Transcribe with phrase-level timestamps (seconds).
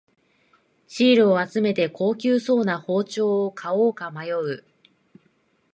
[0.87, 4.65] シールを集めて高級そうな包丁を買おうか迷う